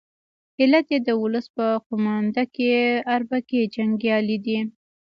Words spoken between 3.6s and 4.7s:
جنګیالي دي.